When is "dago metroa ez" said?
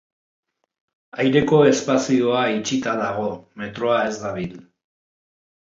3.03-4.19